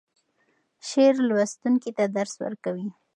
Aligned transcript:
شعر 0.87 1.15
لوستونکی 1.27 1.91
ته 1.97 2.03
درس 2.15 2.33
ورکوي. 2.43 2.87